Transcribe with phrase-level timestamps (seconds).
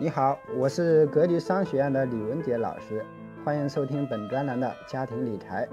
[0.00, 3.04] 你好，我是格局商学院的李文杰老师，
[3.44, 5.68] 欢迎收听本专栏的家庭理财。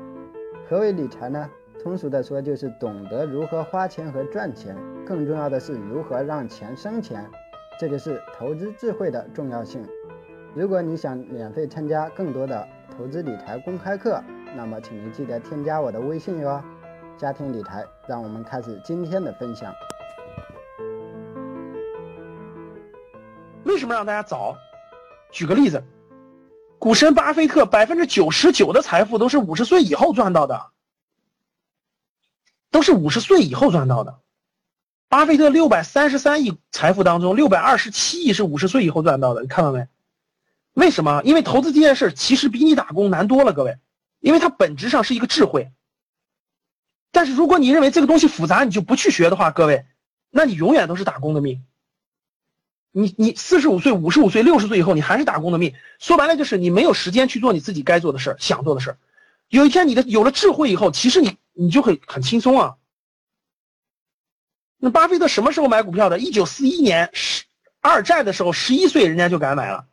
[0.68, 1.48] 何为理财呢？
[1.84, 4.76] 通俗的说，就是懂得如何花钱和赚钱，
[5.06, 7.24] 更重要的是如何让钱生钱，
[7.80, 9.88] 这就是投资智慧的重要性。
[10.56, 12.68] 如果你想免费参加更多的
[12.98, 14.20] 投资理财公开课，
[14.58, 16.60] 那么请您记得添加我的微信哟。
[17.16, 19.72] 家庭理财，让我们开始今天的分享。
[23.66, 24.56] 为什么让大家早？
[25.32, 25.84] 举个例子，
[26.80, 30.68] 股神巴菲特百分之九十九的财富都是五十岁以后赚到的，
[32.70, 34.20] 都是五十岁以后赚到的。
[35.10, 39.88] 巴菲特六百三十三亿财富当中，六百二十七亿是五十岁以后赚到的，你看到没？
[40.74, 41.22] 为什么？
[41.24, 43.78] 因为投资这件事其实比你打工难多了，各位，
[44.20, 45.72] 因为它本质上是一个智慧。
[47.12, 49.86] 但是如果你认为这个东西复杂，你就不去学的话，各位，
[50.30, 51.66] 那你永远都是打工的命。
[52.98, 55.76] 你你四十五岁、五十五岁、六十岁以后，你还是打工的命。
[56.00, 58.98] 说白了就是你没有时间去做你自己该做的事儿、想做的事儿。
[59.50, 62.78] 有一天你的有了智慧以后，其实你你就会很轻松啊。
[64.78, 66.20] 那巴菲特什么时候买股票的？
[66.20, 67.44] 一九四一年十
[67.82, 69.88] 二战的时候，十一岁人家就敢买了。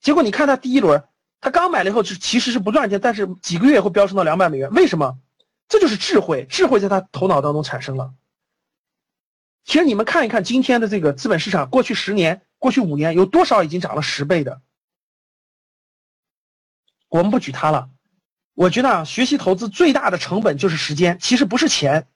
[0.00, 1.04] 结果你看他第一轮，
[1.40, 4.72] 他刚买了以后是其实是不赚钱，但是几个月会飙升到两百美元。
[4.72, 5.16] 为什么？
[5.68, 8.12] 这就是智慧，智慧在他头脑当中产生了。
[9.64, 14.60] 其实你们看一看今天的这个资本市场，过去十年、过去五年有多少已经涨了十倍的？
[17.08, 17.90] 我们不举它了。
[18.54, 22.06] 我觉得啊，学习投资最大的成本就是时间，其实不是钱。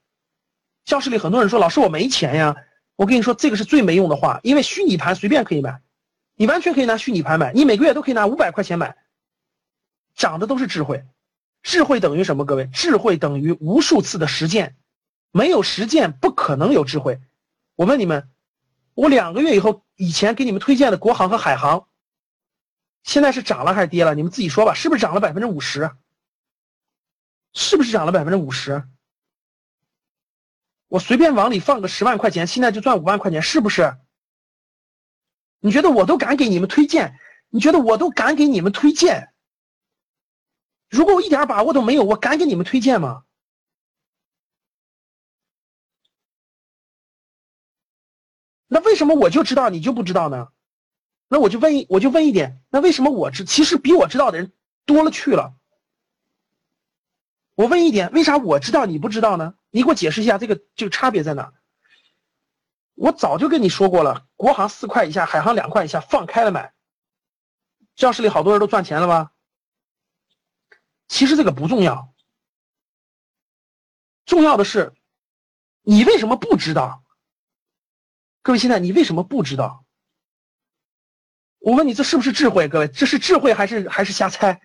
[0.85, 2.57] 教室里很多人说：“老师，我没钱呀。”
[2.97, 5.81] 我跟你说，这个是最没用的话，因为虚拟盘随便可以买，
[6.35, 8.97] 你完全可以拿虚拟盘买，你每个月都可以拿五百块钱买，
[10.17, 11.05] 涨的都是智慧。
[11.63, 12.45] 智慧等于什么？
[12.45, 14.77] 各位，智慧等于无数次的实践，
[15.31, 17.21] 没有实践不可能有智慧。
[17.79, 18.29] 我问你们，
[18.95, 21.87] 我两个月以后，以前给你们推荐的国航和海航，
[23.05, 24.17] 现在是涨了还是跌了？
[24.17, 25.89] 你们自己说吧，是不是涨了百分之五十？
[27.55, 28.83] 是不是涨了百分之五十？
[30.89, 33.97] 我随便往里放个十万块钱，现在就赚五万块钱，是不是？
[35.61, 37.17] 你觉得我都敢给你们推荐？
[37.49, 39.33] 你觉得我都敢给你们推荐？
[40.91, 43.23] 如果我一点把握都没有，我敢给你们推荐吗？
[48.99, 50.49] 什么我就知道你就不知道呢？
[51.29, 54.53] 那我就问一，我就问一点，那为什么我知其实比我知道的人
[54.85, 55.55] 多了去了？
[57.55, 59.55] 我问一点，为啥我知道你不知道呢？
[59.71, 61.53] 你给我解释一下这个这个差别在哪？
[62.95, 66.73] 我早就跟你说过了，国航四块以下，海航两块以下，放开了买。
[67.95, 69.33] 教室里好多人都赚钱了吧？
[71.09, 72.13] 其实这个不重要，
[74.25, 74.95] 重要的是
[75.83, 77.03] 你为什么不知道？
[78.49, 79.85] 各位，现在你为什么不知道？
[81.59, 82.67] 我问你，这是不是智慧？
[82.67, 84.63] 各位，这是智慧还是还是瞎猜？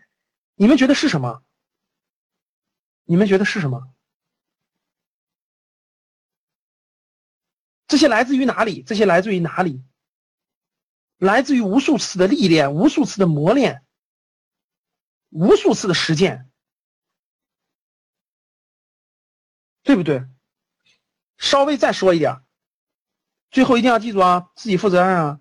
[0.55, 1.43] 你们觉得是什么？
[3.03, 3.93] 你们觉得是什么？
[7.85, 8.83] 这些来自于哪里？
[8.83, 9.83] 这些来自于哪里？
[11.17, 13.85] 来自于无数次的历练，无数次的磨练，
[15.27, 16.49] 无数次的实践，
[19.81, 20.25] 对不对？
[21.37, 22.45] 稍微再说一点。
[23.53, 25.39] 最后一定要记住啊，自己负责任啊！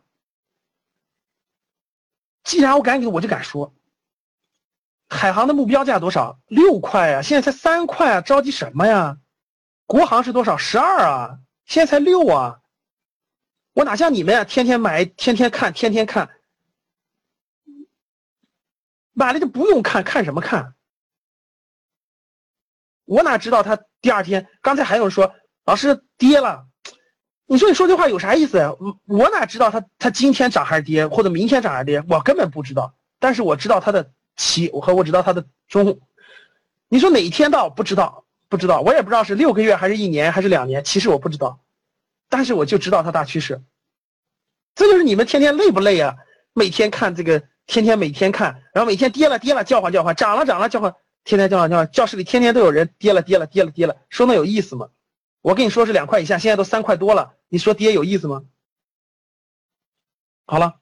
[2.44, 3.74] 既然我敢给，我就敢说。
[5.08, 6.38] 海航的目标价多少？
[6.46, 9.18] 六块啊，现在才三块啊，着急什么呀？
[9.86, 10.58] 国航是多少？
[10.58, 12.60] 十二啊，现在才六啊！
[13.72, 16.28] 我哪像你们呀，天天买，天天看，天天看，
[19.14, 20.74] 买了就不用看，看什么看？
[23.06, 24.46] 我哪知道他第二天？
[24.60, 25.34] 刚才还有人说，
[25.64, 26.68] 老师跌了。
[27.52, 28.74] 你说你说这话有啥意思呀？
[28.80, 32.02] 我我哪知道它它今天涨还是跌，或者明天涨还是跌？
[32.08, 32.94] 我根本不知道。
[33.18, 36.00] 但是我知道它的起，我和我知道它的终。
[36.88, 37.68] 你说哪一天到？
[37.68, 38.80] 不知道，不知道。
[38.80, 40.82] 我也不知道是六个月还是一年还是两年。
[40.82, 41.60] 其实我不知道，
[42.30, 43.60] 但是我就知道它大趋势。
[44.74, 46.16] 这就是你们天天累不累啊？
[46.54, 51.90] 每天看这个，天天每天看，然后每天跌了跌了叫唤叫唤，涨了涨了叫唤，天天叫唤叫唤。
[51.90, 54.88] 教室里天天都有人跌了跌了跌了跌了，说那有意思吗？
[55.42, 57.34] 我跟你说是两块以下，现在都三块多了。
[57.52, 58.44] 你说爹有意思吗？
[60.46, 60.80] 好了，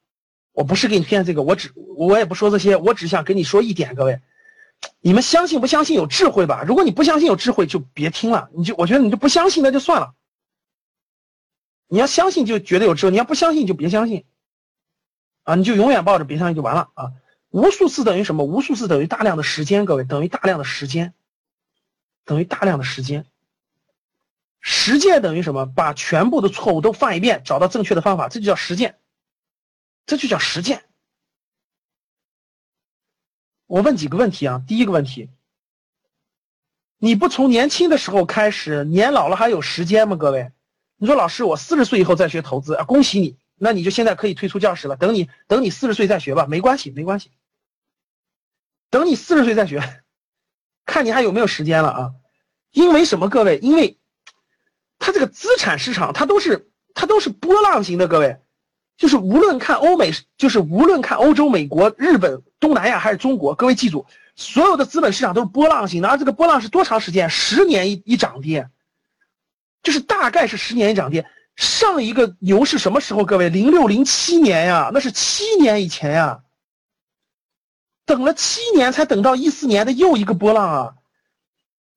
[0.52, 4.20] 我不是给你骗这个，我只我也不说这些，我只想跟你说一点，各位，
[5.00, 6.62] 你们相信不相信有智慧吧？
[6.62, 8.50] 如果你不相信有智慧，就别听了。
[8.54, 10.14] 你就我觉得你就不相信那就算了。
[11.88, 14.24] 你要相信就觉得有智慧，你要不相信就别相信。
[15.42, 17.12] 啊，你就永远抱着别相信就完了啊！
[17.48, 18.44] 无数次等于什么？
[18.44, 21.14] 无数次等于大量的时间，各位等于大量的时间，
[22.24, 23.26] 等于大量的时间。
[24.60, 25.64] 实践等于什么？
[25.64, 28.98] 把全部的错误都犯一遍，找到正确的方法，这就叫实践，
[30.04, 30.84] 这就叫实践。
[33.66, 34.62] 我问几个问题啊？
[34.68, 35.30] 第一个问题，
[36.98, 40.16] 你不从年轻的时候开始，年老了还有时间吗？
[40.16, 40.52] 各位，
[40.96, 42.84] 你说老师，我四十岁以后再学投资啊？
[42.84, 44.96] 恭喜你，那你就现在可以退出教室了。
[44.96, 47.30] 等你等你四十岁再学吧，没关系，没关系。
[48.90, 50.02] 等你四十岁再学，
[50.84, 52.14] 看你还有没有时间了啊？
[52.72, 53.30] 因为什么？
[53.30, 53.96] 各位，因为。
[55.20, 58.38] 这个资产市场，它都是它都是波浪型的，各位，
[58.96, 67.28] 就是无论看欧美，就是无论看欧洲、美国、日本、东南亚还是中国，各位记住，所有的资本市场都是波浪型的，而这个波浪是多长时间？
[67.28, 68.70] 十年一一涨跌，
[69.82, 71.26] 就是大概是十年一涨跌。
[71.54, 73.26] 上一个牛是什么时候？
[73.26, 76.44] 各位，零六零七年呀，那是七年以前呀，
[78.06, 80.94] 等了七年才等到一四年的又一个波浪啊！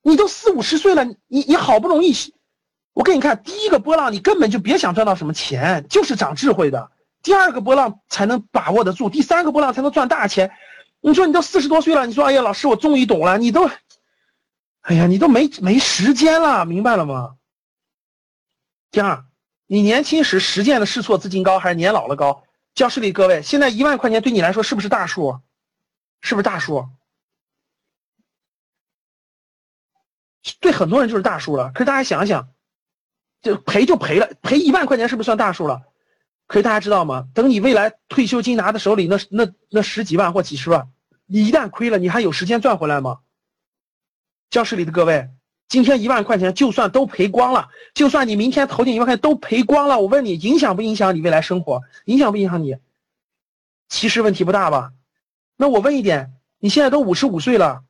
[0.02, 2.14] 你都四五十岁了，你你好不容易。
[2.94, 6.92] 我给你看，第一个波浪你根本就别想赚到什么钱，就是长智慧的。
[7.24, 10.52] 第二个波浪才能把握得住，第三个波浪才能赚大钱。
[11.02, 13.68] 你说你都四十多岁了，你说哎呀，老师我终于懂了，你都，
[14.82, 17.36] 哎呀，你都没没时间了，明白了吗？
[18.92, 19.26] 第二，
[19.66, 22.44] 你年轻时实践的试错资金高还是年老了高？
[22.76, 25.40] 教室里各位，现在一万块钱对你来说是不是大数？
[26.22, 26.88] 是不是大数？
[30.60, 31.72] 对很多人就是大数了。
[31.74, 32.53] 可是大家想想。
[33.44, 35.82] 就赔就赔了，赔一万块钱是不是算大数了？
[36.48, 37.28] 可是大家知道吗？
[37.34, 40.88] 等你未来退休金拿在手里，那那那十几万或几十万，
[41.26, 43.20] 你一旦亏了，你还有时间赚回来吗？
[44.50, 45.30] 教室里的各位，
[45.68, 51.82] 今天一万块钱就算都赔光了，就算你明天投进一万块钱都赔光了，我问你，影响不影响你未来生活？
[52.06, 52.78] 影响不影响你？
[53.90, 54.94] 其实问题不大吧？
[55.58, 57.84] 那我问一点，你现在都五十五岁了，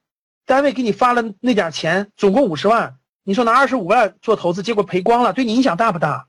[0.46, 2.98] 单位给你发了那点钱，总共五十万。
[3.24, 6.28] 你说拿二十五万做投资，结果赔光了，对你影响大不大？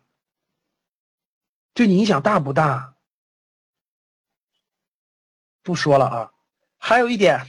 [1.72, 2.94] 对你影响大不大？
[5.62, 6.30] 不说了啊。
[6.78, 7.46] 还有一点，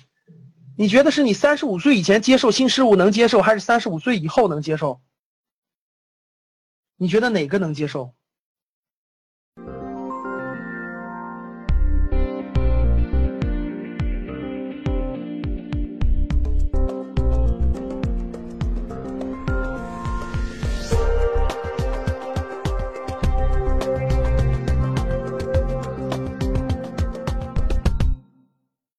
[0.77, 5.01] 你觉得是你三十五岁以前接受新事物能接受，还是三十五岁以后能接受？
[6.95, 8.15] 你觉得哪个能接受？